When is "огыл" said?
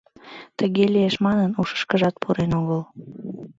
2.59-2.81